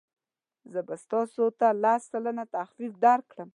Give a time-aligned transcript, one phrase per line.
[0.71, 3.49] زه به تاسو ته لس سلنه تخفیف درکړم.